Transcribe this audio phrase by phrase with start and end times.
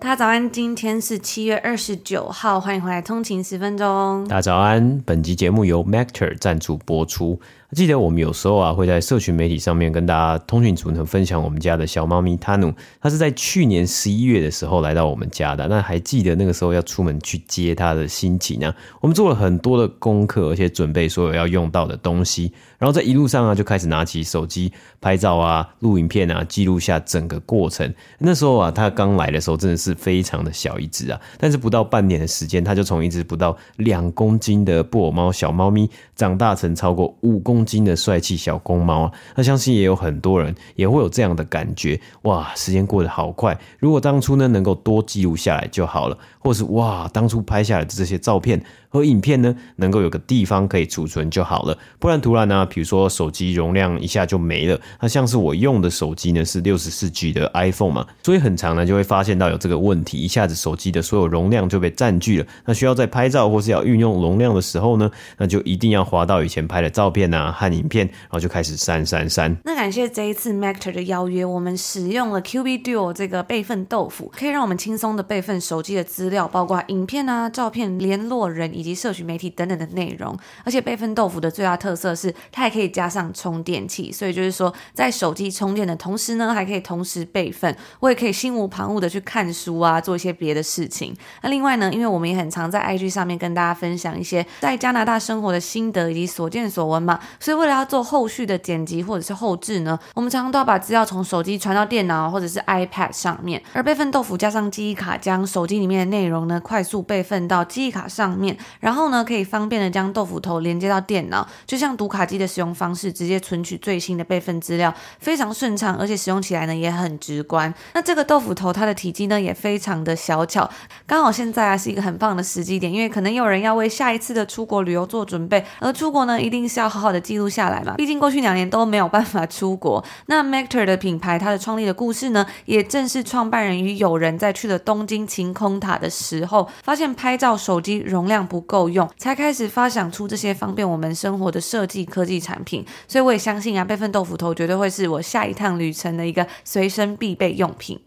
[0.00, 4.24] 大家早安，今天是七月二十九号，欢迎回来通勤十分钟。
[4.28, 7.40] 大家早安，本集节目由 Macter 赞助播出。
[7.74, 15.68] 记得我们有时候啊会在社群媒体上面跟大家通讯组呢分享我们家的小猫咪 Tanu，它是在去年十一月的时候来到我们家的。
[15.68, 18.74] 那还记得那个时候要出门去接它的心情呢？
[19.02, 27.92] 我们做了很多的功课，而且准备所有要用到的东西，然后在一路上啊就开始拿起手机拍照啊、录影片啊，记录下整个过程。
[28.18, 37.57] 那时候啊，它刚来的时候真的是非常的小一只啊，但是不到半年的时间，它就从一只不到两公斤的布偶猫小猫咪，长大成超过五公。
[37.58, 48.62] 公斤的帅气小公猫啊，那相信也有很多人也会有这样的感觉，哇，时间过得好快，如果当初呢能够多记录下来就好了，或是哇，当初拍下来的这些照片。
[48.90, 54.80] 和影片呢，能够有个地方可以储存就好了，不然突然呢，比如说手机容量一下就没了。
[55.00, 62.46] 那像是我用的手机呢是六十四 G 的 iPhone 嘛，所以很常呢就会发现到有这个问题，一下子手机的所有容量就被占据了。
[62.64, 69.54] 那需要在拍照或是要运用容量的时候呢，那就一定要滑到以前拍的照片啊和影片，然后就开始删删删。
[69.64, 78.77] 那感谢这一次 Mactor 的邀约，我们使用了 QB Duo 这个备份豆腐，可以让我们轻松的备份手机的资料，包括影片啊、照片、联络人。
[78.78, 91.12] 以及社群媒体等等的内容，而且备份豆腐的最大特色是它还可以加上充电器，所以就是说在手机充电的同时呢，还可以同时备份，我也可以心无旁骛的去看书啊，做一些别的事情。
[91.42, 108.56] 那另外呢，因为我们也很常在 IG 上面跟大家分享一些在加拿大生活的心得以及所见所闻嘛，所以为了要做后续的剪辑或者是后置呢，我们常常都要把资料从手机传到电脑或者是 iPad 上面，而备份豆腐加上记忆卡，将手机里面的内容呢快速备份到记忆卡上面。
[108.80, 117.72] 然后呢，可以方便的将豆腐头连接到电脑，就像读卡机的使用方式，直接存取最新的备份资料，非常顺畅，而且使用起来呢也很直观。
[117.94, 120.68] 那这个豆腐头它的体积呢也非常的小巧，
[121.06, 130.04] 刚好现在啊是一个很棒的时机点，因为可能有人要为下一次的出国旅游做准备，而出国呢一定是要好好的记录下来嘛，毕竟过去两年都没有办法出国。
[130.26, 148.00] 那 Mactor 的品牌它的创立的故事呢，也正是创办人与友人在去了东京晴空塔的时候，发现拍照手机容量不不够用，才开始发想出这些方便我们生活的设计科技产品，所以我也相信啊，备份豆腐头绝对会是我下一趟旅程的一个随身必备用品。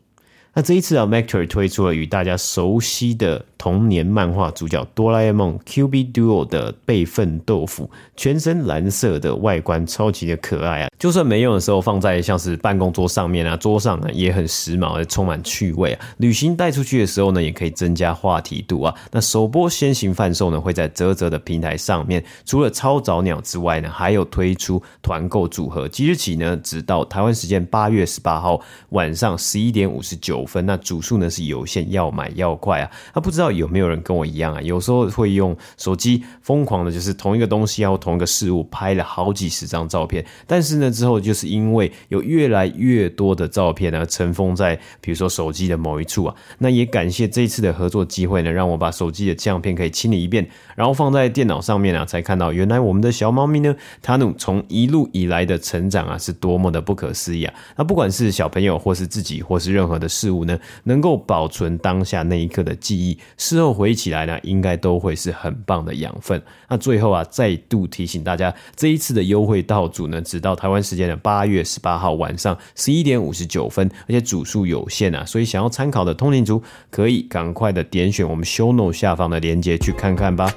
[0.53, 10.89] 那这一次啊，Mactor 推出了与大家熟悉的童年漫画主角哆啦 A 梦 QB Duo 的备份豆腐，全身蓝色的外观超级的可爱啊！
[10.97, 16.05] 就算没用的时候，放在像是办公桌上面啊，桌上呢也很时髦，也充满趣味啊。
[16.17, 18.95] 旅行带出去的时候呢，也可以增加话题度啊。
[19.11, 22.23] 那首播先行贩售呢，会在泽泽的平台上面。
[22.43, 30.43] 除了超早鸟之外呢，还有推出团购组合，即日起呢，直到台湾时间八月十八号晚上十一点五十九。
[30.47, 32.89] 分那组数呢是有限，要买要快啊！
[33.13, 34.61] 那不知道有没有人跟我一样啊？
[34.61, 46.35] 有时候会用手机疯狂的，就是同一个东西啊，或同一个事物拍了好几十张照片，但是呢之后就是因为有越来越多的照片呢尘封在比如说手机的某一处啊。
[46.57, 57.53] 那也感谢这一次的合作机会呢，让我把手机的相片可以清理一遍，然后放在电脑上面啊，才看到原来我们的小猫咪呢，Tanu 从一路以来的成长啊是多么的不可思议啊！
[57.75, 66.39] 那不管是小朋友或是自己或是任何的事物呢，能够保存当下那一刻的记忆，事后回忆起来呢，应该都会是很棒的养分。
[66.69, 76.61] 那最后啊，再度提醒大家，这一次的优惠到组呢，直到台湾时间的八月十八号晚上十一点五十九分，而且组数有限啊，所以想要参考的通灵族
[76.91, 80.53] 可以赶快的点选我们 show note 下方的链接去看看吧。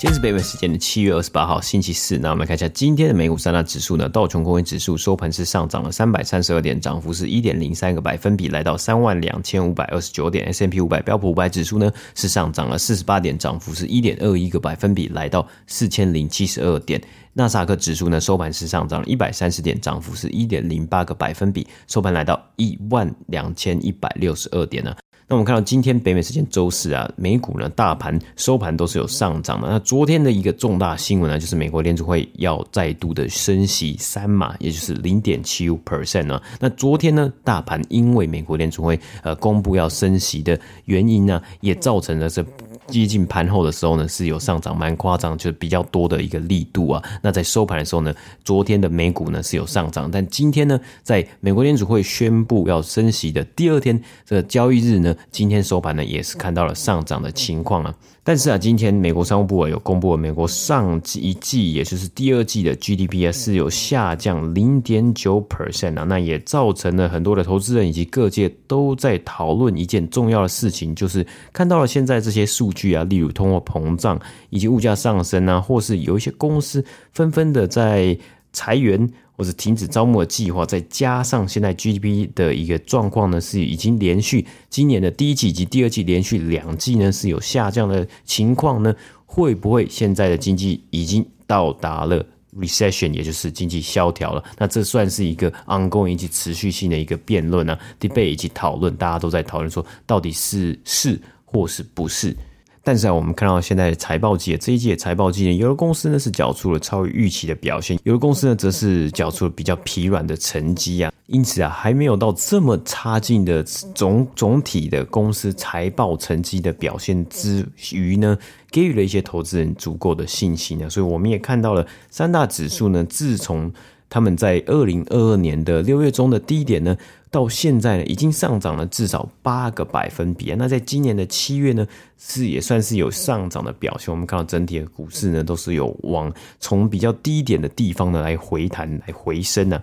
[0.00, 4.08] 今天是北美时间的七月二十八号星期四，那我们来看一下今天的美股三大指数呢。
[4.08, 10.46] 道琼工业指数收盘是上涨了三百三十二点，涨幅是一点零三个百分比，来到三万两千五百二十九点。
[10.46, 16.98] S M P 五百标普五百指数呢是上涨了四十八点，涨幅是一点二一个百分比，来到四千零七十二点。
[17.34, 24.96] 纳斯达克指数呢收盘是上涨了一百三十点，涨幅是一点零八个百分比，收盘来到一万两千一百六十二点呢。
[25.30, 29.68] 那我们看到今天北美时间周四啊，美股呢大盘收盘都是有上涨的。
[29.68, 36.42] 那昨天的一个重大新闻呢，就是美国联储会要再度的升息三码，也就是零点七五 percent 呢。
[36.58, 42.44] 那昨天呢，大盘因为美国联储会呃公布要升息的原因呢，也造成了这。
[42.90, 47.02] 接近盘后的时候呢，是有上涨蛮夸张，就是比较多的一个力度啊。
[47.22, 48.12] 那在收盘的时候呢，
[48.44, 57.94] 昨天的美股呢是有上涨，但今天呢，在美国联储会宣布要升息的第二天，这个交易日呢，今天收盘呢也是看到了上涨的情况啊。
[58.22, 74.20] 但是啊，今天美国商务部啊有公布了美国上一季，也就是第二季的 GDP 啊是有下降零点九 percent 啊，那也造成了很多的投资人以及各界都在讨论一件重要的事情，就是看到了现在这些数据啊，例如通货膨胀
[74.50, 78.16] 以及物价上升啊，或是有一些公司纷纷的在
[78.52, 79.10] 裁员。
[79.40, 88.94] 或者停止招募的计划，再加上现在 GDP 的一个状况呢，是已经连续今年的第一季以及第二季连续两季呢是有下降的情况呢，
[89.24, 92.22] 会不会现在的经济已经到达了
[92.54, 94.44] recession，也就是经济萧条了？
[94.58, 102.36] 那这算是一个 ongoing 以及持续性的一个辩论呢？debate 以及讨论，大家都在讨论说，到底是是或是不是？
[102.82, 111.12] 但是啊，我们看到现在的财报季，这一季的财报季呢，有的公司呢是缴出了超于预期的表现，有的公司呢则是缴出了比较疲软的成绩啊。
[111.26, 118.36] 因此啊，还没有到这么差劲的总总体的公司财报成绩的表现之余呢，
[118.70, 120.88] 给予了一些投资人足够的信心啊。
[120.88, 123.70] 所以我们也看到了三大指数呢，自从
[124.10, 126.94] 他们在二零二二年的六月中的低点呢。
[127.32, 130.52] 到现在呢，已经上涨了至少八个百分比！
[130.58, 131.86] 那在今年的七月呢，
[132.18, 134.12] 是也算是有上涨的表现。
[134.12, 139.80] 我们看到整体的股市呢，都是有往从比较低点的地方呢来回弹、来回升啊。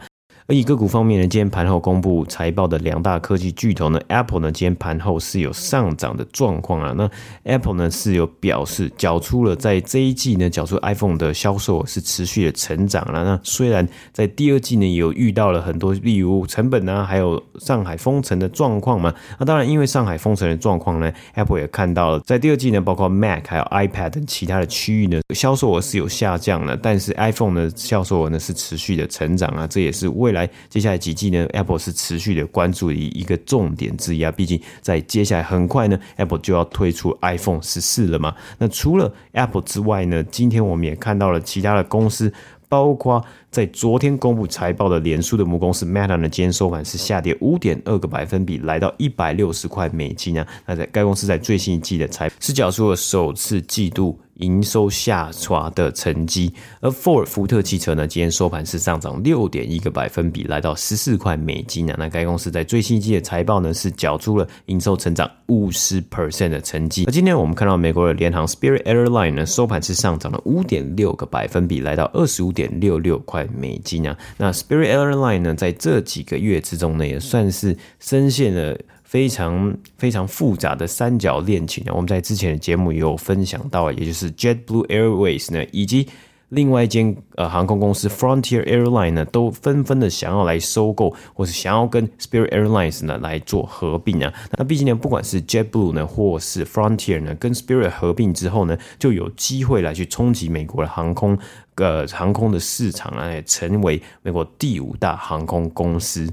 [0.50, 6.94] 而以个股方面呢，今天盘后公布财报的两大科技巨头呢，Apple 呢，今天盘后是有上涨的状况啊。
[6.96, 7.10] 那
[7.44, 13.26] Apple 呢是有表示，缴出了在这一季呢，缴出 iPhone 的销售额是持续的成长了。
[13.26, 19.14] 那虽然在第二季呢，有遇到了很多例如成本啊，还有上海封城的状况嘛。
[19.38, 29.68] 那当然，因为上海封城的状况呢，Apple 也看到了，在第二季呢，包括 Mac 还有 iPad 等其他的区域呢，销售额是有下降的，但是 iPhone 的销售额呢是持续的成长啊。
[29.68, 30.37] 这也是未来。
[30.38, 34.32] 来，接下来几季呢，Apple 是持续的关注的一个重点之一啊。
[34.32, 38.34] 毕竟在接下来很快呢，Apple 就要推出 iPhone 十四了嘛。
[38.58, 42.32] 那除了 Apple 之外呢，今天我们也看到了其他的公司。
[42.70, 50.46] 包括在昨天公布财报的脸书的母公司 Meta 呢，今天收盘是下跌五点二个百分比，来到一百六十块美金啊。
[50.66, 56.54] 那在该公司在最新一季的财是缴出了首次季度营收下滑的成绩。
[56.80, 61.96] 而 Ford 福特汽车呢，今天收盘是上涨六点一个百分比，来到十四块美金啊。
[61.98, 67.06] 那该公司在最新一季的财报呢，是缴出了营收成长五十 percent 的成绩。
[67.06, 81.94] 而今天我们看到美国的联航 Spirit Airline 呢，收盘是上涨了五点六个百分比，来到二十五点六六块美金啊，那 Spirit Airline 呢，在这几个月之中呢，也算是深陷了非常非常复杂的三角恋情啊。
[81.94, 86.10] 我们在之前的节目也有分享到，也就是 JetBlue Airways 呢，以及
[86.50, 94.34] 另外一间呃航空公司 Frontier Airline 呢，都纷纷的想要来收购，或是想要跟 Spirit Airlines 呢来做合并啊。
[94.58, 101.38] 那毕竟呢，不管是 JetBlue 呢，或是 Frontier 呢，跟 Spirit 合并之后呢，就有机会来去冲击美国的航空
[101.76, 106.28] 呃航空的市场啊，也成为美国第五大航空公司。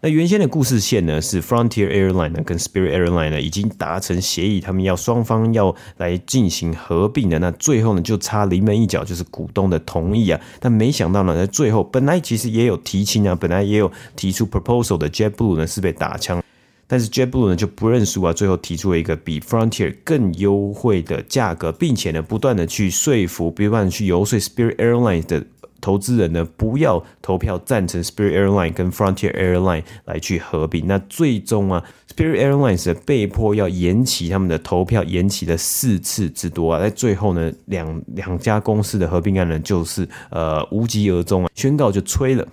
[0.00, 7.36] 那原先的故事线呢，是 Frontier Airline 呢跟 Spirit Airline 呢已经达成协议，他们要双方要来进行合并的。
[7.40, 10.40] 那最后呢，就差临门一脚，就是股东的同意啊。
[10.60, 16.40] 但没想到呢，在最后本来其实也有提亲啊，本来也有提出 proposal 的 JetBlue 呢是被打枪，
[16.86, 25.44] 但是 JetBlue 呢就不认输啊，最后提出了一个比 Frontier 更优惠的价格，并且呢不断的去说服，不断去游说 Spirit Airlines 的。
[25.80, 30.86] 投资人呢，不要投票赞成 Spirit Airline 跟 Frontier Airline 来去合并。
[30.86, 31.82] 那最终啊
[32.14, 36.80] ，Spirit Airlines 被迫要延期他们的投票，延期了四次之多啊。
[36.80, 42.46] 在最后呢，两两家公司的合并案呢，就是呃无疾而终啊，宣告就吹了。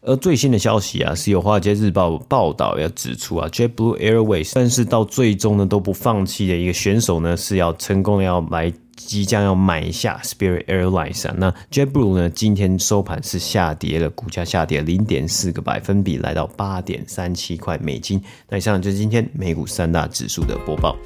[0.00, 8.72] 而最新的消息啊，是由华尔街日报报道要指出啊，JetBlue Airways，但是到最终呢都不放弃的一个选手呢，是要成功要来。
[8.98, 12.28] 即将要买下 Spirit Airlines 啊，那 JetBlue 呢？
[12.30, 18.20] 今天收盘是下跌了，股价下跌零点四个百分比，来到八点三七块美金。
[18.48, 20.96] 那以上就是今天美股三大指数的播报。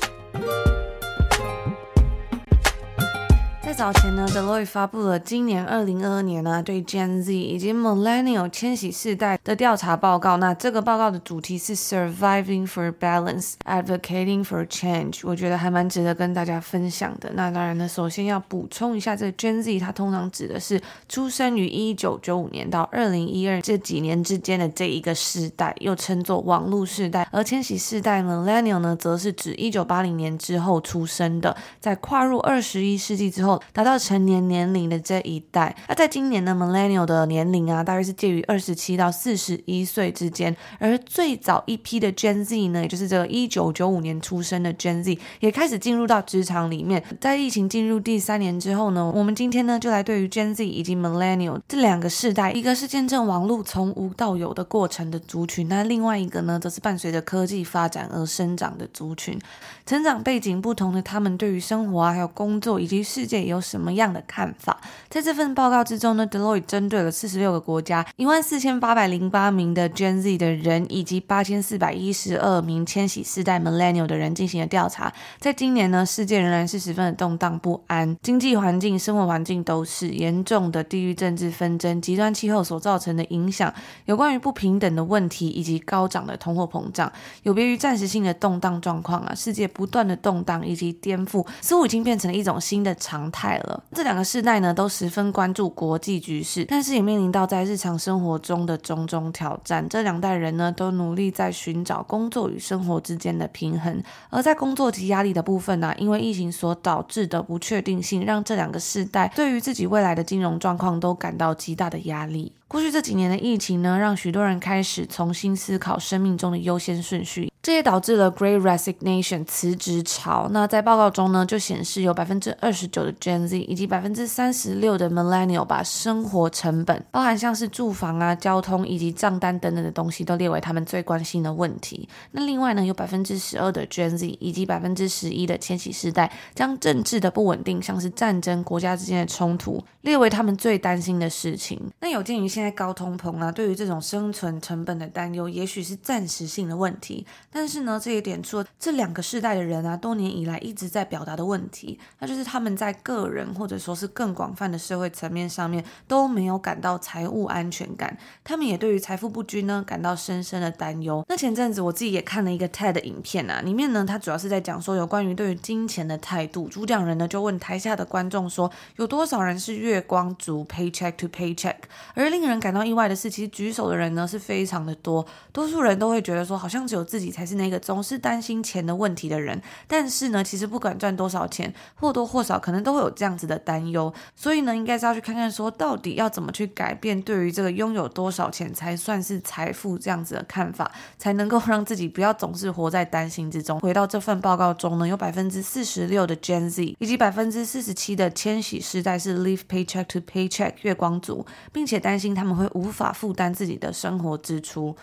[3.82, 10.36] 早前呢，Deloitte 发布了今年二零二二年呢对 Gen Z 以及 Millennial 千禧世代的调查报告。
[10.36, 17.32] 那这个报告的主题是 Surviving for Balance, Advocating for Change，我觉得还蛮值得跟大家分享的。
[17.34, 27.26] 那当然呢，首先要补充一下，这个 Gen Z 它通常指的是出生于一九九五年到二零一二这几年之间的这一个世代，又称作网络世代。
[27.32, 35.74] 而千禧世代 Millennial 呢，则是指一九八零年之后出生的，在跨入二十一世纪之后达到成年年龄的这一代。
[35.88, 40.56] 那在今年呢，Millennial 的年龄啊，大约是介于二十七到四十一岁之间。
[40.78, 47.02] 而最早一批的 Gen Z 呢，也就是这个一九九五年出生的 Gen Z，也开始进入到职场里面。
[47.20, 59.38] 在疫情进入第三年之后呢，我们今天呢就来对于 Gen Z 以及 Millennial 这两个世代，一个是见证网络从无到有的过程的族群，那另外一个呢，则是伴随着科技发展而生长的族群。
[59.84, 64.78] 成长背景不同的他们，对于生活啊，还有工作以及世界有什么样的看法？
[65.08, 75.12] 在这份报告之中呢，Deloitte 针对了四十六个国家，一万四千八百零八名的 Gen Z 的人，以及八千四百一十二名千禧世代 Millennial 的人进行了调查。
[75.38, 83.72] 在今年呢，世界仍然是十分的动荡不安，经济环境、生活环境都是严重的地域政治纷争、极端气候所造成的影响，
[84.06, 87.10] 有关于不平等的问题，以及高涨的通货膨胀。
[87.44, 93.82] 有别于暂时性的动荡状况啊，世界不断的动荡以及颠覆，似乎已经变成了一种新的常态了。
[93.92, 99.88] 这两个世代呢，都十分关注国际局势，但是也面临到在日常生活中的种种挑战。
[99.88, 104.02] 这两代人呢，都努力在寻找工作与生活之间的平衡。
[104.30, 112.52] 而在工作及压力的部分呢、因为疫情所导致的不确定性，让这两个世代对于自己未来的金融状况都感到极大的压力。
[112.66, 120.48] 过去这几年的疫情呢，让许多人开始重新思考生命中的优先顺序，这也导致了 Great Resignation 辞职潮。
[120.50, 132.08] 那在报告中呢，就显示有百分之二十九的 Gen Z 以及百分之三十六的 Millennial 把生活成本，包含像是住房啊、交通以及账单等等的东西，都列为他们最关心的问题。
[132.32, 141.80] 那另外呢，有百分之十二的 Gen Z 以及百分之十一的千禧世代，将政治的不稳定，像是战争、国家之间的冲突，列为他们最担心的事情。
[142.00, 147.24] 那有鉴于现在高通膨啊，对于这种生存成本的担忧，也许是暂时性的问题。
[147.52, 158.16] 但是呢，这一点出了这两个世代的人啊，多年以来一直在表达的问题，那就是他们在个人或者说是更广泛的社会层面上面都没有感到财务安全感。
[158.42, 161.24] 他们也对于财富不均呢感到深深的担忧。
[161.28, 166.68] 那前阵子我自己也看了一个 TED 影片啊，里面呢，他主要是在讲说有关于对于金钱的态度。
[166.68, 171.76] 主讲人呢就问台下的观众说，有多少人是月光族 （paycheck to paycheck）？
[172.14, 179.58] 而令人感到意外的是，其实举手的人呢是非常的多，多数人都会觉得说，好像只有自己才是那个总是担心钱的问题的人。
[179.88, 184.12] 但是呢，其实不管赚多少钱，或多或少可能都会有这样子的担忧。
[184.36, 193.80] 所以呢，应该是要去看看说，到底要怎么去改变对于这个拥有多少钱才算是财富这样子的看法，才能够让自己不要总是活在担心之中。
[193.80, 202.42] 回到这份报告中呢，有百分之四十六的 Gen Z 以及百分之四十七的千禧世代是 live paycheck to paycheck 月光族，并且担心他。
[202.42, 204.96] 他们会无法负担自己的生活支出。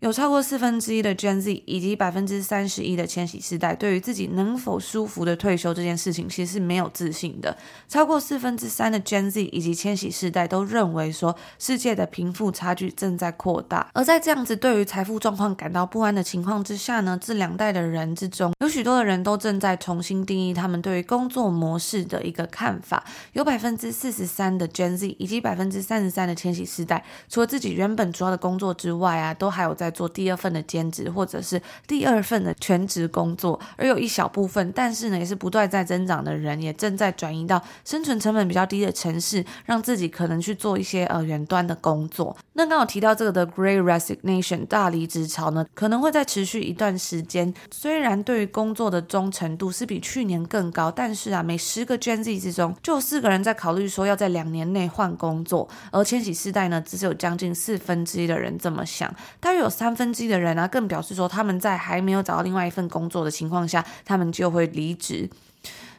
[0.00, 7.56] 有超过四分之一的 Gen Z 以及百分之三十一的千禧世代，对于自己能否舒服的退休这件事情，其实是没有自信的。
[7.88, 13.88] 超过四分之三的 Gen Z 以及千禧世代都认为说，世界的贫富差距正在扩大。
[13.94, 23.02] 而在这样子对于财富状况感到不安的情况之下呢，这两代的人之中，有许多的人都正在重新定义他们对于工作模式的一个看法。
[23.32, 42.36] 有百分之四十三的 Gen Z 以及百分之三十三的千禧世代，除了自己原本主要的工作之外啊，都还有在做第二份的兼职，或者是第二份的全职工作，而有一小部分，但是呢，也是不断在增长的人，也正在转移到生存成本比较低的城市，让自己可能去做一些呃远端的工作。
[42.54, 47.52] 那刚好提到这个的 Great Resignation 大离职潮呢，可能会再持续一段时间。
[47.70, 65.28] 虽然对于工作的忠诚度是比去年更高，但是啊，每十个 Gen Z 之中就有四个人在考虑说要在两年内换工作，而千禧世代呢，只是有将近四分之一的人这么想，大约有三分之一的人啊，更表示说他们在还没有找到另外一份工作的情况下，他们就会离职。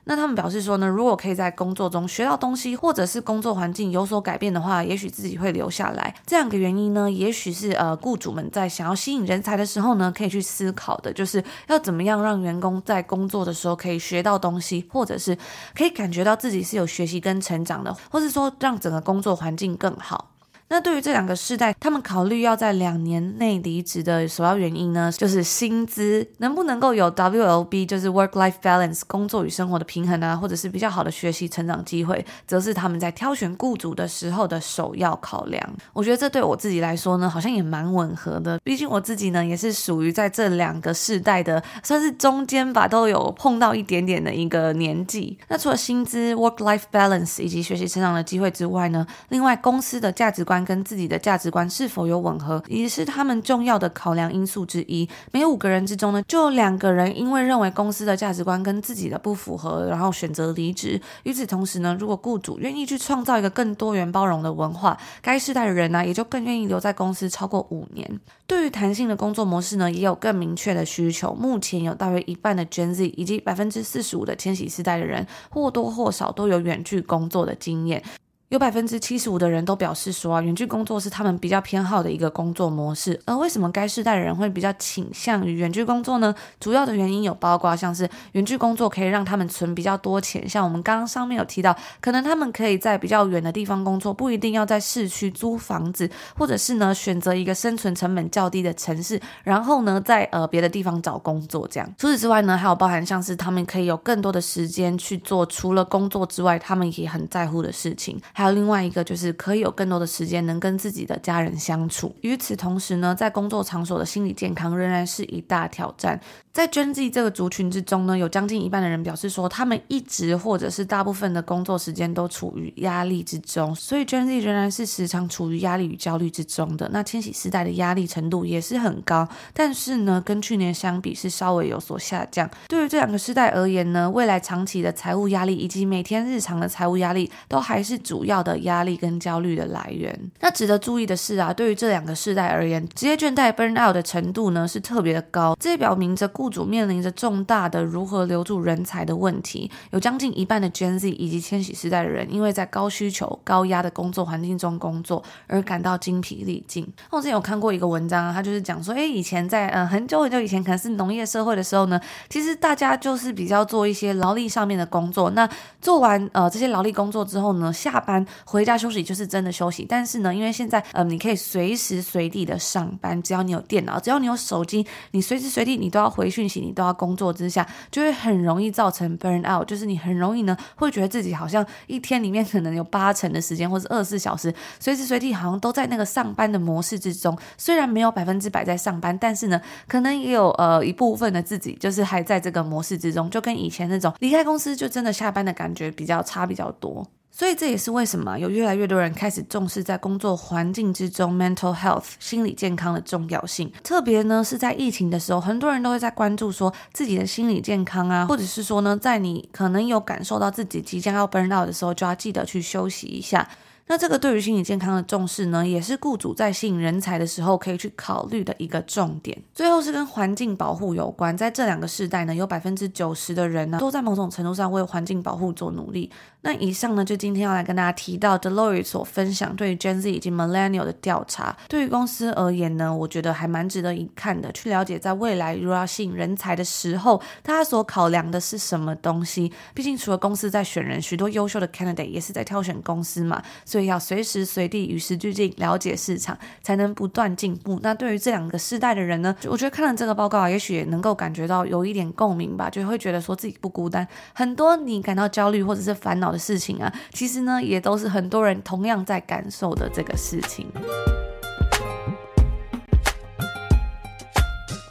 [0.07, 6.13] 那他们表示说呢，如果可以在工作中学到东西，或者是工作环境有所改变的话，也许自己会留下来。
[6.27, 15.35] 这样的原因呢，也许是呃，雇主们在想要吸引人才的时候呢，可以去思考的，就是要怎么样让员工在工作的时候可以学到东西，或者是
[15.75, 20.34] 可以感觉到自己是有学习跟成长的，或是说让整个工作环境更好。
[20.67, 35.63] 那对于这两个世代，他们考虑要在两年内离职的首要原因呢，就是薪资能不能够有 WLB，就是 Work-Life Balance，工作与生活的平衡啊，或者是比较好的学习成长机会，则是他们在挑选雇主的时候的首要考量。
[35.93, 38.59] 我觉得这对我自己来说呢，好像也蛮吻合的。
[38.63, 45.37] 毕竟我自己呢，也是属于在这两个世代的，算是中间吧，都有碰到一点点的一个年纪。
[45.47, 50.54] 那除了薪资、Work-Life Balance 以及学习成长的机会之外呢，另外公司的价值观。
[50.63, 55.07] 跟自己的价值观是否有吻合，也是他们重要的考量因素之一。
[55.31, 61.01] 每五个人之中呢，就有两个人因为认为公司的价值观跟自己的不符合，然后选择离职。
[61.23, 68.19] 与此同时呢，如果雇主愿意去创造一个更多元包容的文化，该世代的人呢、也就更愿意留在公司超过五年。
[68.47, 71.33] 对于弹性的工作模式呢，也有更明确的需求。
[71.33, 78.03] 目前有大约一半的 Gen Z 以及百分之四十五的千禧世代的人，或多或少都有远距工作的经验。
[78.49, 83.19] 有百分之七十五的人都表示说啊，远距工作是他们比较偏好的一个工作模式。
[83.25, 86.33] 而为什么该世代的人会比较倾向于远距工作呢？
[86.59, 101.95] 主要的原因有包括像是远距工作可以让他们存比较多钱，像我们刚刚上面有提到，可能他们可以在比较远的地方工作，不一定要在市区租房子，或者是呢选择一个生存成本较低的城市，然后呢在呃别的地方找工作这样。
[101.97, 108.21] 除此之外呢，还有包含像是他们可以有更多的时间去做除了工作之外，他们也很在乎的事情。
[108.37, 112.13] 还有另外一个就是可以有更多的时间能跟自己的家人相处。
[112.19, 116.19] 与此同时呢，在工作场所的心理健康仍然是一大挑战。
[116.55, 126.89] 在 Gen Z 这个族群之中呢，有将近一半的人表示说，他们一直或者是大部分的工作时间都处于压力之中，所以 Gen Z 仍然是时常处于压力与焦虑之中的。
[126.93, 132.49] 那千禧世代的压力程度也是很高，但是呢，跟去年相比是稍微有所下降。
[132.69, 140.17] 对于这两个世代而言呢，未来长期的财务压力以及每天日常的财务压力，都还是主要的压力跟焦虑的来源。
[140.39, 156.87] 那值得注意的是啊，对于这两个世代而言，职业倦怠 burn out 的程度呢是特别的高，这也表明着雇主面临着重大的如何留住人才的问题，有将近一半的 Gen Z 以及千禧世代的人，因为在高需求、高压的工作环境中工作而感到精疲力尽。
[157.09, 161.99] 我之前有看过一个文章，他就是讲说，哎，以前在呃很久很久以前，可能是农业社会的时候呢，
[162.29, 165.31] 其实大家就是比较做一些劳力上面的工作。
[165.31, 165.49] 那
[165.81, 169.83] 做完呃这些劳力工作之后呢，下班回家休息就是真的休息。
[169.89, 176.75] 但是呢，因为现在呃你可以随时随地的上班，只要你有电脑，只要你有手机，你随时随地你都要回讯息，你。
[176.75, 187.37] 都要工作之下，就会很容易造成 burn out，就是你很容易呢，会觉得自己好像一天里面可能有八成的时间，或是二十四小时，随时随地好像都在那个上班的模式之中。
[187.57, 197.07] 虽然没有百分之百在上班，但是呢，可能也有呃一部分的自己就是还在这个模式之中，就跟以前那种离开公司就真的下班的感觉比较差比较多。
[197.37, 203.69] 所以这也是为什么有越来越多人开始重视在工作环境之中 mental health 心理健康的重要性。
[203.83, 213.45] 特别呢是在疫情的时候，很多人都会在关注说自己的心理健康啊，或者是说呢，在你可能有感受到自己即将要 burn out 的时候，就要记得去休息一下。
[213.87, 219.37] 那这个对于心理健康的重视呢，也是雇主在吸引人才的时候可以去考虑的一个重点。
[219.53, 226.11] 最后是跟环境保护有关，在这两个世代呢，有百分之九十的人呢，都在某种程度上为环境保护做努力。
[226.41, 231.55] 那以上呢，就今天要来跟大家提到 Deloitte 所分享对于 Gen Z 以及 Millennial 的调查。
[231.67, 239.51] 对于公司而言呢，我觉得还蛮值得一看的，去了解在未来如果要吸引人才的时候，大家所考量的是什么东西。
[239.73, 243.41] 毕竟除了公司在选人，许多优秀的 candidate 也是在挑选公司嘛。
[243.75, 247.77] 所以要随时随地与时俱进，了解市场，才能不断进步。
[247.83, 254.07] 那对于这两个世代的人呢，我觉得看了这个报告，也许也能够感觉到有一点共鸣吧，就会觉得说自己不孤单。
[254.33, 260.65] 很多你感到焦虑或者是烦恼的事情啊，其实呢，也都是很多人同样在感受的这个事情。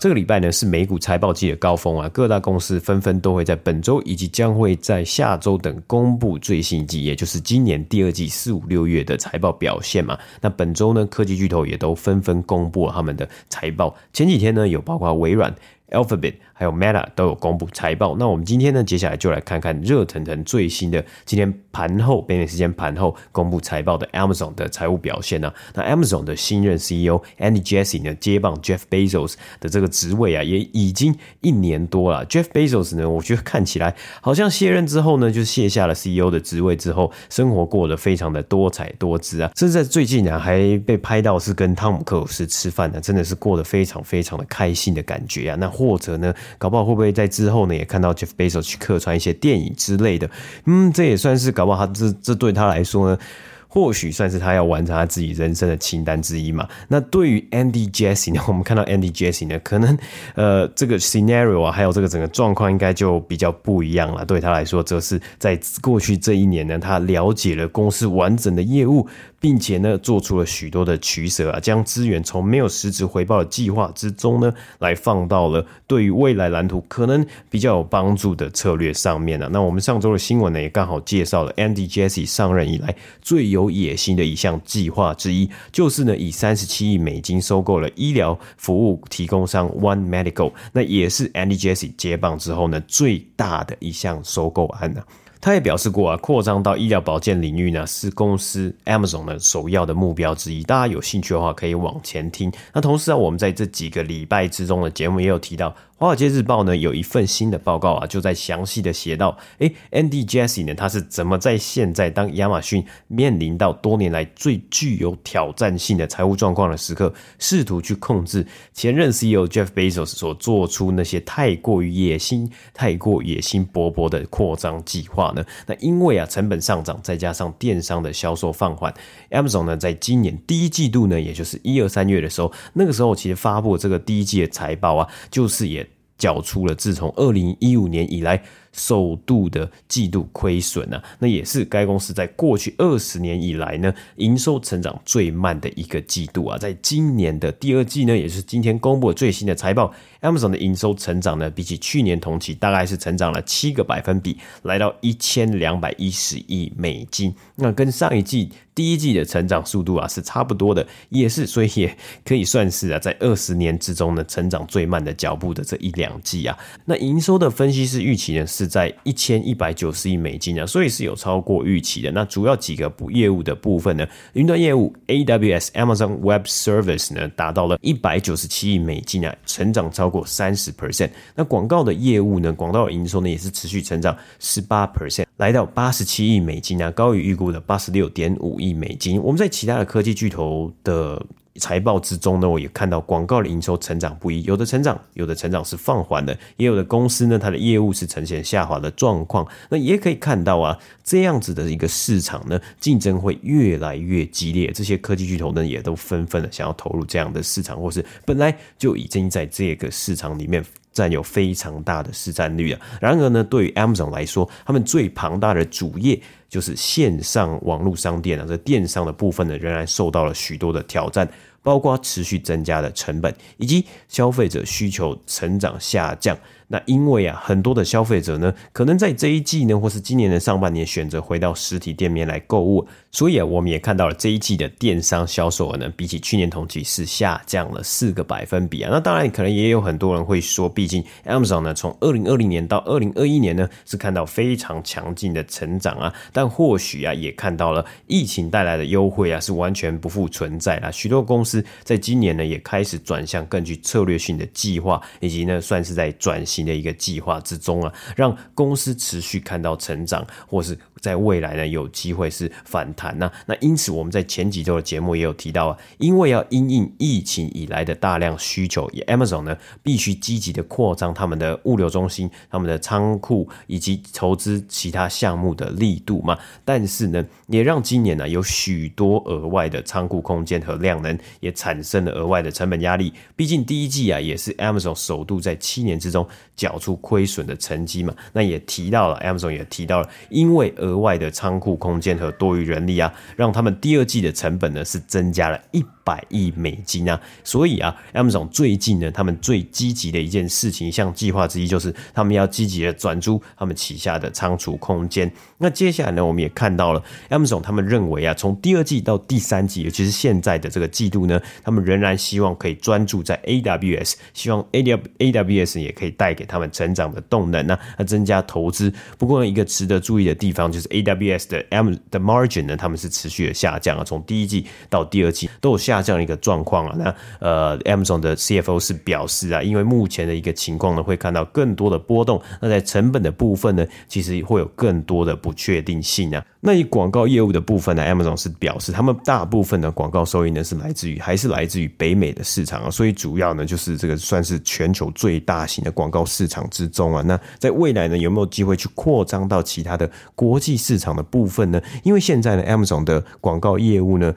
[0.05, 10.19] 这个礼拜呢是美股财报季的高峰啊，各大公司纷纷都会在本周以及将会在下周等公布最新一季，也就是今年第二季四五六月的财报表现嘛。
[10.43, 13.97] 那本周呢，科技巨头也都纷纷公布了他们的财报。
[14.12, 15.51] 前几天呢，有包括微软、
[15.90, 16.35] Alphabet。
[16.57, 32.25] 还有 Meta 都有公布财报，那我们今天呢，接下来就来看看热腾腾最新的今天盘后北美时间盘后公布财报的 Amazon 的财务表现呢、那 Amazon 的新任 CEO Andy Jassy 呢，接棒 Jeff Bezos 的这个职位啊，也已经一年多了。
[32.27, 39.51] Jeff Bezos 呢，我觉得看起来好像卸任之后呢，就卸下了 CEO 的职位之后，生活过得非常的多彩多姿啊。
[39.57, 45.57] 甚至在最近呢，还被拍到是跟汤姆克鲁斯吃饭呢，真的是过得非常非常的开心的感觉啊。
[45.59, 50.31] 那或者呢，搞不好会不会在之后呢，也看到 Jeff Bezos 去客串一些电影之类的？
[50.67, 53.19] 嗯，这也算是搞不好他这这对他来说呢。
[53.67, 56.69] 或许算是他要完成他自己人生的清单之一嘛。
[56.87, 59.99] 那对于 Andy Jassy 呢， 我们看到 Andy Jassy 呢，可能
[60.37, 64.25] 呃这个 scenario 啊，还有这个整个状况应该就比较不一样了。
[64.25, 69.09] 对他来说，则是在过去这一年呢，他了解了公司完整的业务。
[69.45, 79.51] 并且呢，做出了许多的取舍啊，将资源从没有实质回报的计划之中呢，来放到了对于未来蓝图可能比较有帮助的策略上面呢、啊。
[79.53, 95.03] 那我们上周的新闻呢，也刚好介绍了 Andy Jassy 上任以来最有野心的一项计划之一，就是呢，以三十七亿美金收购了医疗服务提供商 One Medical，那也是 Andy Jassy 接棒之后呢，最大的一项收购案呢、
[95.45, 100.63] 他也表示过啊，扩张到医疗保健领域呢，是公司 Amazon 的首要的目标之一。
[100.63, 102.51] 大家有兴趣的话，可以往前听。
[102.73, 105.77] 那同时啊，我们在这几个礼拜之中的节目也有提到。
[105.97, 125.45] 华尔街日报呢，有一份新的报告啊，就在详细的写到，诶，Andy Jesse 呢，他是怎么在现在当亚马逊面临到多年来最具有挑战性的财务状况的时刻，试图去控制前任 CEO Jeff Bezos 所做出那些太过于野心、太过野心勃勃的扩张计划呢？
[125.67, 128.93] 那因为啊，成本上涨，再加上电商的销售放缓
[129.31, 135.89] ，Amazon 呢，在今年第一季度呢，也就是一二三月的时候，那个时候其实发布这个第一季的财报啊，就是也。
[136.25, 138.43] 缴出了自从二零一五年以来
[138.75, 146.59] 首度的季度亏损啊，那也是该公司在过去二十年以来呢，营收成长最慢的一个季度啊。
[146.59, 157.33] 在今年的第二季呢，也是今天公布最新的财报，Amazon 的营收成长呢，比起去年同期大概是成长了七个百分比，来到一千两百一十亿美金。
[157.55, 166.59] 那跟上一季第一季的成长速度啊是差不多的，也是所以也可以算是啊，在二十年之中呢，成长最慢的脚步的这一两季啊。
[166.87, 168.63] 那营收的分析师预期呢是。
[168.66, 172.11] 在一千一百九十亿美金啊，所以是有超过预期的。
[172.12, 174.07] 那主要几个不业务的部分呢？
[174.33, 181.11] 云端业务 AWS Amazon Web Service 呢，达到了一百九十七亿美金啊，成长超过三十 percent。
[181.35, 189.22] 那广告的业务呢，广告营收呢也是持续成长十八 percent，来到八十七亿美金啊，高于预估的八十六点五亿美金。
[189.22, 191.24] 我们在其他的科技巨头的。
[191.61, 199.47] 财报之中呢，我也看到广告的营收成长不一，有的成长，有的成长是放缓的，也有的公司呢，它的业务是呈现下滑的状况。
[199.69, 204.73] 那也可以看到啊，这样子的一个市场呢，竞争会越来越激烈。
[204.73, 210.64] 这些科技巨头呢，也都纷纷的想要投入这样的市场，或是本来就已经在这个市场里面
[210.95, 212.81] 占有非常大的市占率啊。
[213.03, 216.19] 然而呢，对于 Amazon 来说，他们最庞大的主业。
[216.47, 221.29] 就是线上网络商店啊，这电商的部分呢，仍然受到了许多的挑战，
[221.65, 226.39] 包括持续增加的成本，以及消费者需求成长下降。
[226.69, 238.90] 那因为啊，很多的消费者呢，可能在这一季呢，或是今年的上半年选择回到实体店面来购物，所以啊，我们也看到了这一季的电商销售额呢，比起去年同期是下降了四个百分比啊。
[238.92, 250.90] 那当然，可能也有很多人会说，毕竟 Amazon 呢，从二零二零年到二零二一年呢，是看到非常强劲的成长啊，但或许啊，也看到了疫情带来的优惠啊，是完全不复存在啦。
[250.90, 256.64] 许多公司在今年呢，也开始转向更具策略性的计划，以及呢，算是在转型。
[256.64, 260.74] 的一个计划之中啊，让公司持续看到成长，或是
[261.05, 263.31] 在未来呢有机会是反弹呐。
[263.45, 276.38] 那因此我们在前几周的节目也有提到啊，因为要因应疫情以来的大量需求，也 Amazon 呢必须积极的扩张他们的物流中心、他们的仓库以及投资其他项目的力度嘛。
[276.64, 283.12] 但是呢，也让今年呢有许多额外的仓库空间和量能，也产生了额外的成本压力。
[283.37, 286.27] 毕竟第一季啊也是 Amazon 首度在七年之中。
[286.57, 305.31] 缴出亏损的成绩嘛，那也提到了，Amazon 也提到了，因为额额外的仓库空间和多余人力啊，让他们第二季的成本呢是增加了一百亿美金啊，所以啊，Amazon 最近呢，他们最积极的一件事情，一项计划之一就是他们要积极的转租他们旗下的仓储空间。
[305.59, 318.93] 那接下来呢，我们也看到了 Amazon 他们认为啊，从第二季到第三季，尤其是现在的这个季度呢，他们仍然希望可以专注在 AWS，希望 AWS 也可以带给他们成长的动能啊，那增加投资。
[319.17, 326.05] 不过呢，一个值得注意的地方就是 AWS 的 M 的 margin 呢，他们是持续的下降啊，从第一季到第二季都有下。
[326.05, 332.38] 降的一个状况啊，那呃，Amazon 的 CFO 是表示啊，因为目前的一个情况呢，会看到更多的波动。
[332.61, 336.44] 那在成本的部分呢，其实会有更多的不确定性啊。
[336.61, 347.23] 那以广告业务的部分呢，Amazon 是表示他们大部分的广告收益呢是来自于还是来自于北美的市场啊，所以主要呢就是这个算是全球最大型的广告市场之中啊。
[347.23, 354.35] 那在未来呢，有没有机会去扩张到其他的国际市场的部分呢，因为现在呢，Amazon 的广告业务呢。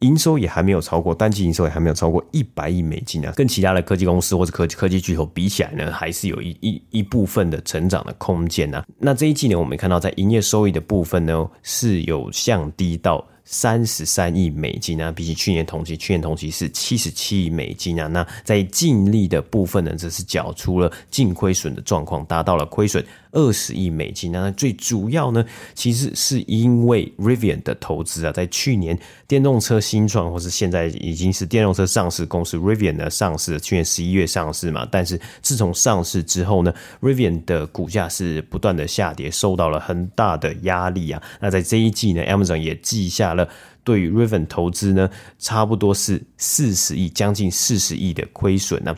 [0.00, 8.82] 营收也还没有超过，单季营收也还没有超过一百亿美金啊，跟其他的科技公司或者科技科技巨头比起来呢，还是有一一一部分的成长的空间啊。
[8.98, 13.22] 那这一季呢，我们看到在营业收益的部分呢，是有降低到。
[13.52, 18.06] 三十三亿美金啊，比起去年同期，去年同期是七十七亿美金啊。
[18.06, 24.32] 那在净利的部分呢，则是缴出了净亏损的状况，达到了亏损二十亿美金。
[24.32, 34.86] 那最主要呢，其实是因为 Rivian 的投资啊，在去年电动车新创，或是现在已经是电动车上市公司 Rivian 的上市，去年十一月上市嘛。
[34.90, 41.22] 但是自从上市之后呢，Rivian 的股价是不断的下跌，受到了很大的压力啊。
[41.40, 43.48] 那在这一季呢，Amazon 也记下了。
[43.82, 48.94] 对于 Rivian 投资呢，差不多是四十亿，将近四十亿的亏损呢。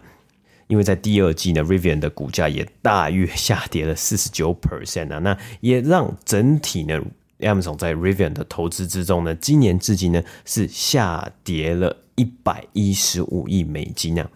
[0.73, 6.99] 因为在第二季呢，Rivian 的股价也大约下跌了四十九 percent 啊，那也让整体呢
[7.41, 14.27] ，Amazon 在 Rivian 的投资之中呢，今年至今呢是下跌了一百一十五亿美金啊。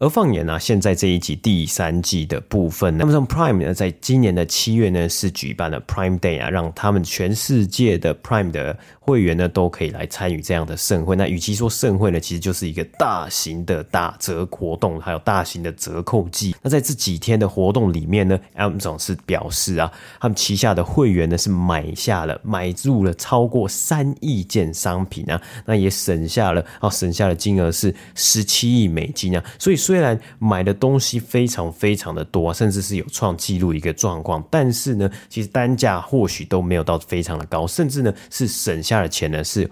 [0.00, 11.14] 而放眼呢、啊，现在这一集第三季的部分，Amazon Prime 呢，在今年的七月呢，是举办了 Prime Day 啊，让他们全世界的 Prime 的会员呢，都可以来参与这样的盛会。
[11.16, 16.56] 那与其说盛会呢，其实就是一个大型的打折活动，还有大型的折扣季。
[16.62, 29.89] 那在这几天的活动里面呢，Amazon 是表示啊，他们旗下的会员呢，是买下了买入了超过三亿件商品啊，那也省下了啊，省下的金额是十七亿美金啊，所以说。
[29.90, 39.68] 虽然买的东西非常非常的多，甚至是有创纪录一个状况，但是呢，其实单价或许都没有到非常的高，甚至呢是省下的钱呢是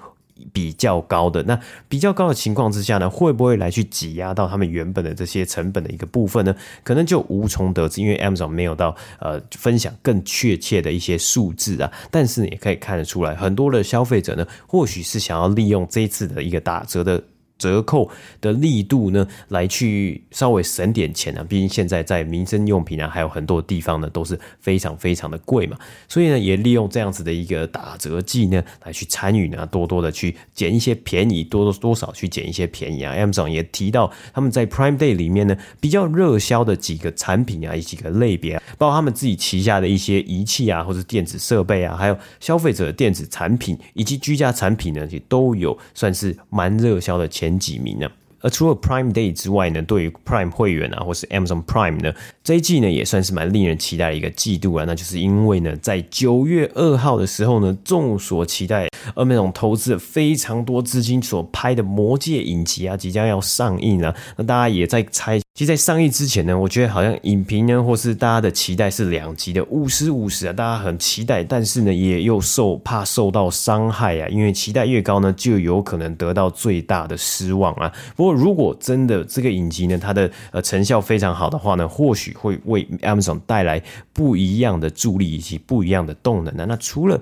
[0.53, 1.41] 比较高的。
[1.45, 1.57] 那
[1.89, 6.53] 比较高的情况之下呢，会不会来去挤压到他们原本的这些成本的一个部分呢？
[6.83, 11.89] 可能就无从得知，因为 Amazon 没有到呃分享更确切的一些数字啊。
[12.11, 17.23] 但是也可以看得出来，很多的消费者呢，或许是想要利用这一次的一个打折的。
[17.59, 18.09] 折扣
[18.41, 21.45] 的力度呢，来去稍微省点钱啊。
[21.49, 25.77] 毕竟现在在民生用品啊，还有很多地方呢，都是非常非常的贵嘛。
[26.09, 33.13] 所以呢，也利用这样子的一个打折季呢，来去参与呢，多多的去捡一些便宜，多多多少去捡一些便宜啊。
[33.15, 47.48] Amazon 也提到，他们在 Prime Day 里面呢，比较热销的几个产品啊，以及几个类别，包括他们自己旗下的一些仪器啊，或者电子设备啊，还有消费者的电子产品以及居家产品呢，也都有算是蛮热销的前。
[47.49, 48.11] 前几名呢？
[48.41, 54.85] 而除了 Prime Day 之外呢，对于 Prime 会员啊，或是 Amazon Prime 呢，这一季呢也算是蛮令人期待的一个季度啊。
[54.87, 64.15] 那就是因为呢，在九月二号的时候呢，众所期待，Amazon 投资非常多资金所拍的《魔戒》影集啊，即将要上映啊。
[64.37, 65.41] 那大家也在猜。
[65.55, 77.93] 其实，在上映之前呢，我觉得好像影评呢，或是大家的期待是两极的，五十五十啊，大家很期待，但是呢，也又受怕受到伤害啊，因为期待越高呢，就有可能得到最大的失望啊。
[78.15, 86.65] 不过，如果真的这个影集呢，它的呃成效非常好的话呢，或许会为 Amazon 带来不一样的助力以及不一样的动能啊。
[86.69, 87.21] 那除了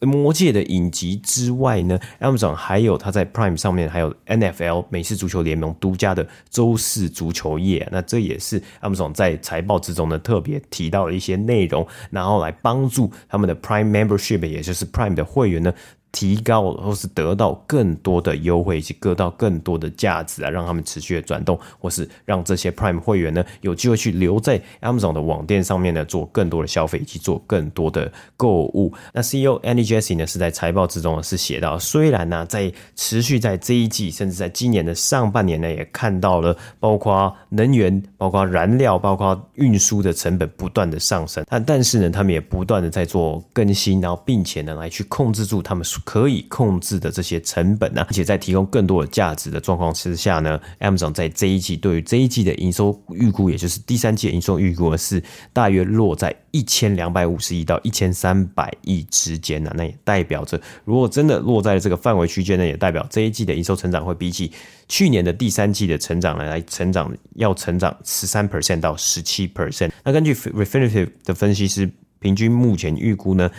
[0.00, 15.74] 魔界的影集之外呢，Amazon 还有它在 Prime 上面还有 NFL 美式足球联盟独家的周四足球夜，那这也是 Amazon 在财报之中呢特别提到的一些内容，然后来帮助他们的 Prime Membership，也就是 Prime 的会员呢。
[16.10, 28.92] 提高或是得到更多的优惠，以及得到更多的价值啊，让他们持续的转动，或是让这些 Prime 会员呢有机会去留在 Amazon 的网店上面呢做更多的消费，以及做更多的购物。
[29.12, 45.84] 那 CEO Andy Jassy 呢是在财报之中呢是写到，虽然呢在持续在这一季，甚至在今年的上半年呢也看到了包括能源、包括燃料、包括运输的成本不断的上升，但但是呢他们也不断的在做更新，然后并且呢来去控制住他们。
[46.04, 59.70] 可以控制的这些成本呢、啊，而且在提供更多的价值的状况之下呢，Amazon 在这一季对于这一季的营收预估，也就是第三季营收预估是大约落在一千两百五十亿到一千三百亿之间呢。
[59.74, 64.50] 那也代表着，如果真的落在了这个范围区间呢，也代表这一季的营收成长会比起
[64.88, 69.90] 去年的第三季的成长来来成长，要成长十三 percent 到十七 percent。
[70.04, 73.50] 那根据 Refinitiv 的分析师，平均目前预估呢。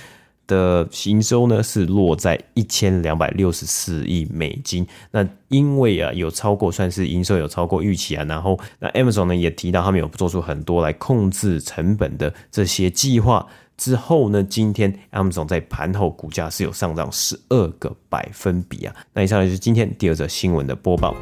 [0.50, 4.86] 的营收呢是落在一千两百六十四亿美金。
[5.12, 18.94] 那因为啊有超过算是营收有超过预期啊，然后那 Amazon 呢也提到他们有做出很多来控制成本的这些计划之后呢，今天 Amazon 在盘后股价是有上涨十二个百分比啊。
[19.14, 21.16] 那以上就是今天第二则新闻的播报。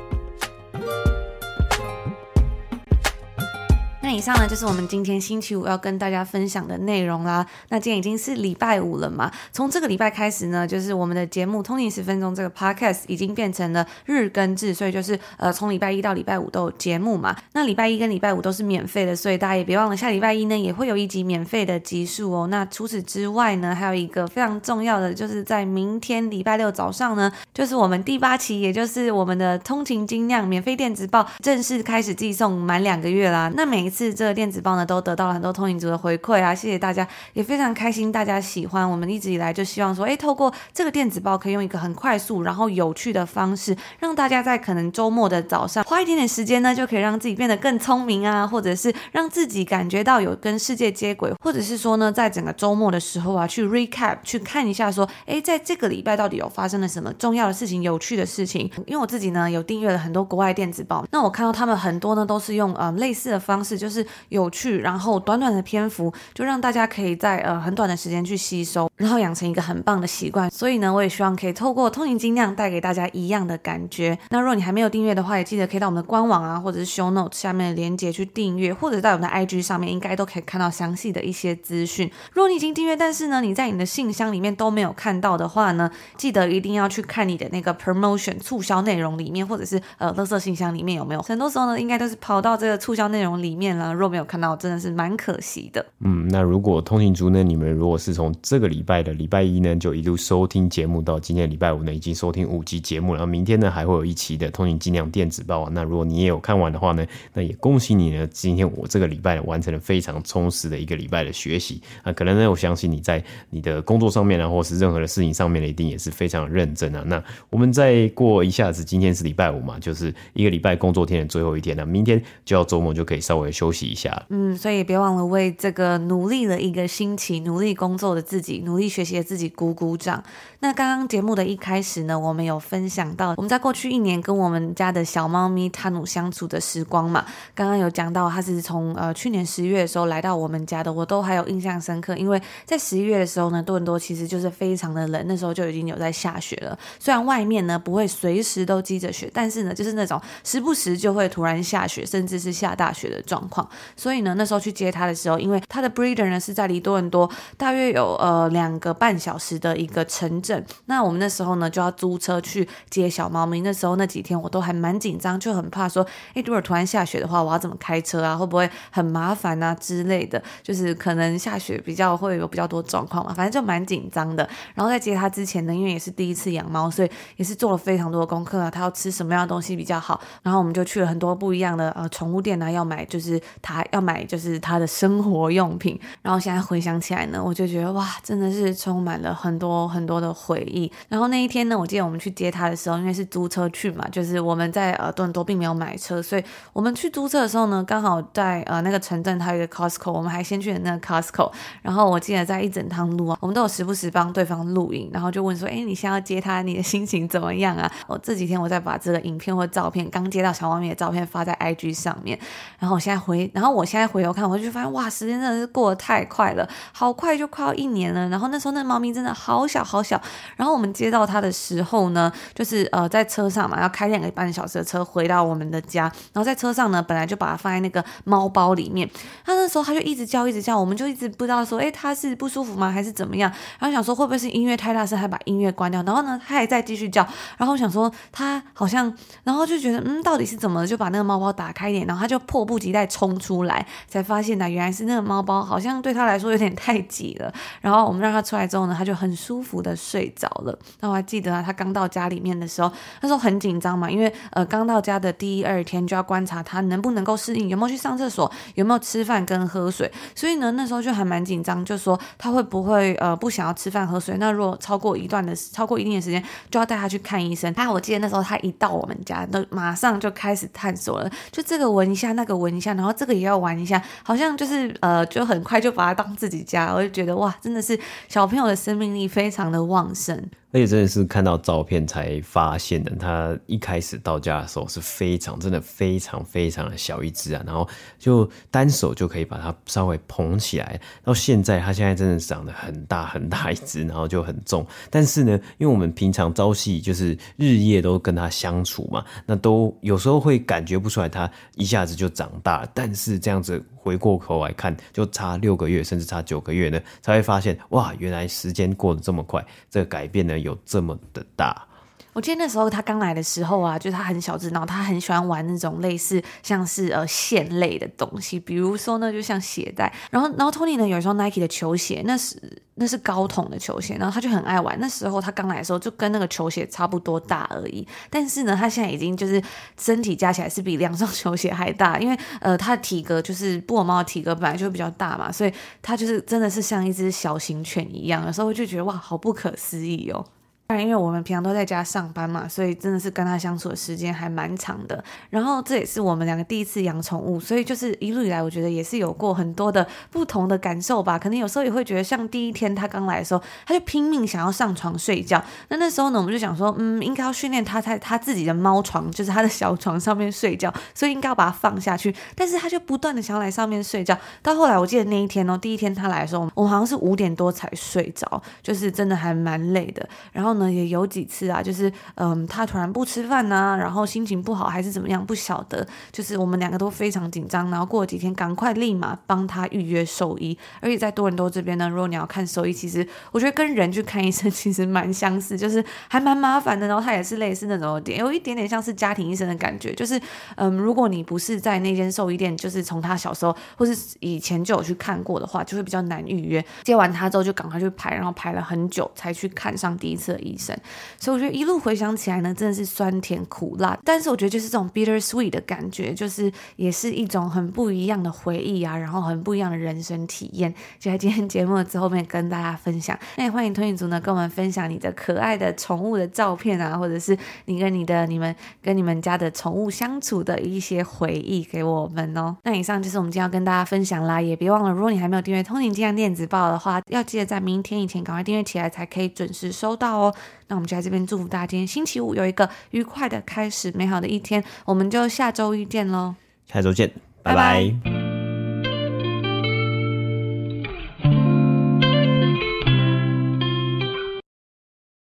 [4.17, 7.45] 以上呢，就是我们今天星期五要跟大家分享的内容啦。
[7.69, 17.35] 那今天已经是礼拜五了嘛，从这个礼拜开始呢，就是我们的节目《通勤十分钟》这个 podcast 已经变成了日更制，所以就是呃从礼拜一到礼拜五都有节目嘛。
[17.53, 22.47] 那礼拜一跟礼拜五都是免费的，所以大家也别忘了下礼拜一呢也会有一集免费的集数哦。
[22.47, 33.51] 那除此之外呢，还有一个非常重要的，就是在明天礼拜六早上呢，就是我们第八期，也就是我们的通勤精酿免费电子报正式开始寄送满两个月啦。
[33.55, 38.89] 那每一次这个电子报呢，都得到了很多通勤族的回馈啊，谢谢大家，也非常开心大家喜欢。
[38.89, 58.69] 我们一直以来就希望说，哎，透过这个电子报，可以用一个很快速然后有趣的方式，让大家在可能周末的早上花一点点时间呢，就可以让自己变得更聪明啊，或者是让自己感觉到有跟世界接轨，或者是说呢，在整个周末的时候啊，去 recap 去看一下说，哎，在这个礼拜到底有发生了什么重要的事情、有趣的事情。
[58.85, 70.49] 因为我自己呢有订阅了很多国外电子报，那我看到他们很多呢都是用呃类似的方式，就是是有趣，然后短短的篇幅就让大家可以在呃很短的时间去吸收，然后养成一个很棒的习惯。
[70.51, 74.17] 所以呢，我也希望可以透过通勤精酿带给大家一样的感觉。
[74.29, 82.09] 那如果你还没有订阅的话，也记得可以到我们的官网啊，或者是 Show Notes 下面的链接去订阅，或者在我们的 IG 上面应该都可以看到详细的一些资讯。
[82.33, 91.21] 如果你已经订阅，但是呢你在你的信箱里面都没有看到的话呢，记得一定要去看你的那个 Promotion 促销内容里面，或者是呃垃圾信箱里面有没有？
[91.21, 93.86] 很多时候呢，应该都是跑到这个促销内容里面了。
[93.93, 95.85] 若没有看到，真的是蛮可惜的。
[95.99, 105.71] 嗯，那如果通勤族呢，你们如果是从这个礼拜的礼拜一呢，就一路收听节目到今天礼拜五呢，已经收听五集节目，然后明天呢还会有一期的通勤精酿电子报啊。
[105.73, 112.11] 那如果你也有看完的话呢，那也恭喜你呢，今天我这个礼拜完成了非常充实的一个礼拜的学习啊。
[112.13, 117.03] 可能呢，我相信你在你的工作上面啊，或是任何的事情上面呢，一定也是非常认真啊。
[117.05, 124.25] 那我们再过一下子，今天是礼拜五嘛，就是一个礼拜工作天的最后一天了，明天就要周末，就可以稍微休息一下。
[124.29, 130.23] 嗯，所以别忘了为这个努力了一个星期、努力工作的自己、努力学习的自己鼓鼓掌。
[130.59, 137.23] 那刚刚节目的一开始呢，我们有分享到我们在过去一年跟我们家的小猫咪塔努相处的时光嘛。
[137.53, 142.17] 刚刚有讲到，它是从呃去年十一月的时候来到我们家的，我都还有印象深刻。
[142.17, 146.77] 因为在十一月的时候呢，多伦多其实就是非常的冷，那时候就已经有在下雪了。
[146.99, 153.66] 虽然外面呢不会随时都积着雪，但是呢就是那种时不时就会突然下雪，甚至是下大雪的状况。
[153.95, 163.61] 所以呢那时候去接它的时候，因为它的 breeder 呢是在离多伦多大约有呃两个半小时的一个城镇，那我们那时候呢就要租车去接小猫咪。
[163.61, 168.35] 那时候那几天我都还蛮紧张，就很怕说，诶，如果突然下雪的话，我要怎么开车啊？
[168.35, 170.41] 会不会很麻烦啊之类的？
[170.61, 174.47] 就是可能下雪比较会有比较多状况嘛，反正就蛮紧张的。
[174.75, 178.69] 然后在接它之前呢，因为也是第一次养猫，所以也是做了非常多的功课啊。
[178.69, 180.19] 它要吃什么样的东西比较好？
[180.43, 185.99] 然后我们就去了很多不一样的呃宠物店啊，要买就是他要买就是他的生活用品。
[186.21, 190.91] 然后现在回想起来呢，我就觉得哇，真的是充满了很多很多的回忆。
[191.09, 196.43] 然后那一天呢，我记得我们去接他的时候，因为是租车去嘛，就是我们在呃多伦多并没有买车，所以
[196.73, 201.51] 我们去租车的时候呢，刚好在呃那个城镇它有一个 Costco，我们还先去了那个 Costco。
[201.81, 207.91] 然后我记得在一整趟路啊，我们都有时不时帮对方录影，然后就问说，哎，你现在要接他，你的心情怎么样啊？
[208.07, 212.37] 我这几天我再把这个影片或照片，刚接到小猫咪的照片发在 IG 上面。
[212.79, 218.27] 然后我现在回，然后我现在回头看，我就发现哇，时间真的是过得太快了，好快就快要一年了。
[218.29, 220.21] 然后那时候那猫咪真的好小好小。
[220.55, 226.03] 然后我们接到它的时候呢，就是呃在车上嘛，要开两个半小时的车回到我们的家。
[226.33, 229.09] 然后在车上呢，本来就把它放在那个猫包里面。
[229.45, 232.91] 它那时候它就一直叫一直叫，我们就一直不知道说，哎，它是不舒服吗？
[232.91, 233.51] 还是怎么样？
[233.79, 236.01] 然后想说会不会是音乐太大声，还把音乐关掉？
[236.03, 237.25] 然后呢，它还在继续叫。
[237.57, 240.87] 然后想说它好像，然后就觉得嗯，到底是怎么了？
[240.87, 247.53] 就把那个猫包打开一点，然后它就迫不及待冲冲出来，才发现呢，原来是那个猫包好像对它来说有点太挤了。
[247.81, 250.77] 然后我们让它出来之后呢，它就很舒服的睡着了。
[251.01, 252.89] 那我还记得啊，它刚到家里面的时候，
[253.21, 260.09] 那时候很紧张嘛，因为呃刚到家的第一二天就要观察它能不能够适应，有没有去上厕所，有没有吃饭跟喝水。
[260.33, 264.37] 所以呢，那时候就还蛮紧张，就说它会不会呃不想要吃饭喝水？
[264.39, 267.73] 那如果超过一段的超过一定的时间，就要带它去看医生。
[267.73, 276.93] 他我记得那时候他一到我们家，都马上就开始探索了，就这个闻一下，那个闻一下，然后这个也要玩一下，好像就是呃就很快就把它当自己家。
[276.93, 280.41] 我就觉得哇，真的是小朋友的生命力非常的旺盛。
[280.77, 291.01] 而且真的是看到照片才发现的，他一开始到家的时候是非常真的非常非常的小一只啊，然后就单手就可以把它稍微捧起来。
[291.23, 294.85] 到现在，他现在真的长得很大很大一只，然后就很重。
[295.09, 302.87] 但是呢，因为我们平常朝夕就是日夜都跟他相处嘛，那都有时候会感觉不出来他一下子就长大。
[302.93, 310.57] 但是这样子回过头来看，就差六个月甚至差九个月呢，才会发现哇，原来时间过得这么快，这个改变呢。
[310.57, 311.85] 有这么的大。
[312.33, 320.13] 我记得那时候他刚来的时候啊，就是他很小只，然后他很喜欢玩那种类似像是呃线类的东西，比如说呢，就像鞋带。
[320.29, 322.55] 然后，然后 Tony 呢有一双 Nike 的球鞋，那是
[322.93, 324.95] 那是高筒的球鞋，然后他就很爱玩。
[324.99, 329.59] 那时候他刚来的时候就跟那个球鞋差不多大而已，但是呢，他现在已经就是
[329.99, 340.45] 身体加起来是比两双球鞋还大，因为呃他的体格就是布偶猫的体格本来就比较大嘛，所以他就是真的是像一只小型犬一样，有时候就觉得哇，好不可思议哦。
[340.87, 345.21] 但因为我们平常都在家上班嘛，所以真的是跟他相处的时间还蛮长的。
[345.49, 351.37] 然后这也是我们两个第一次养宠物，所以就是一路以来，我觉得也是有过很多的不同的感受吧。
[351.37, 355.61] 可能有时候也会觉得，像第一天他刚来的时候，他就拼命想要上床睡觉。
[355.89, 362.33] 那那时候呢，我们就想说，嗯，应该要训练他在他自己的猫床，就是他的小床上面睡觉，所以应该要把它放下去。
[362.55, 364.37] 但是他就不断的想要来上面睡觉。
[364.63, 370.27] 到后来，我记得那一天哦，第一天他来的时候，我好像是五点多才睡着，就是真的还蛮累的。
[370.53, 376.05] 然后呢，也有几次啊，就是嗯，他突然不吃饭呐、然后心情不好还是怎么样，不晓得。
[376.31, 380.77] 就是我们两个都非常紧张，然后过了几天，赶快立马帮他预约兽医。
[381.01, 387.07] 而且在多伦多这边呢，如果你要看兽医，其实我觉得跟人去看医生其实蛮相似，就是还蛮麻烦的。
[387.07, 390.13] 然后他也是类似那种点，有一点点像是家庭医生的感觉。
[390.13, 390.39] 就是
[390.75, 396.83] 嗯，如果你不是在那间兽医店，就是从他小时候或是以前就有去看过的话，就会比较难预约。
[397.03, 400.95] 接完他之后就赶快去排，然后排了很久才去看上第一次的医医生。
[401.39, 410.93] 所以我觉得一路回想起来呢，真的是酸甜苦辣，但是我觉得就是这种 bitter sweet 的感觉，就是也是一种很不一样的回忆啊，然后很不一样的人生体验。
[411.19, 422.75] 就在今天节目的最后面跟大家分享，那也欢迎推影族呢跟我们分享你的可爱的宠物的照片啊，或者是你跟你的你们跟你们家的宠物相处的一些回忆给我们哦。
[422.83, 430.53] 那以上就是我们今天要跟大家分享啦，也别忘了，如果你还没有订阅通勤精酿电子报的话，要记得在明天以前赶快订阅起来，才可以准时收到哦。
[430.87, 434.83] 那我们就在这边祝福大家，今天星期五有一个愉快的开始，美好的一天。
[435.05, 436.55] 我们就下周一见喽，
[436.91, 437.31] 下周见，
[437.63, 438.13] 拜拜。
[438.23, 438.46] 拜拜。